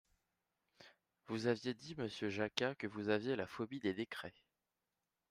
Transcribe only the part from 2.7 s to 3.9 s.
que vous aviez la phobie